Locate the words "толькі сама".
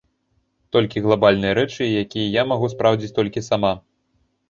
3.23-3.73